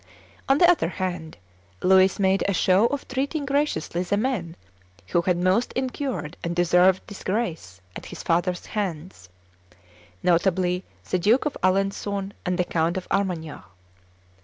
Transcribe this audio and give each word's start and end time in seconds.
On 0.49 0.57
the 0.57 0.67
other 0.67 0.89
hand, 0.89 1.37
Louis 1.83 2.17
made 2.17 2.43
a 2.47 2.55
show 2.55 2.87
of 2.87 3.07
treating 3.07 3.45
graciously 3.45 4.01
the 4.01 4.17
men 4.17 4.55
who 5.09 5.21
had 5.21 5.37
most 5.37 5.71
incurred 5.73 6.37
and 6.43 6.55
deserved 6.55 7.05
disgrace 7.05 7.81
at 7.95 8.07
his 8.07 8.23
father's 8.23 8.65
hands, 8.65 9.29
notably 10.23 10.83
the 11.11 11.19
Duke 11.19 11.45
of 11.45 11.55
Alencon 11.61 12.33
and 12.47 12.57
the 12.57 12.63
Count 12.65 12.97
of 12.97 13.07
Armagnac. 13.11 13.63